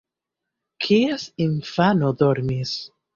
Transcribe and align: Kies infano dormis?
Kies 0.85 1.25
infano 1.45 2.09
dormis? 2.23 2.73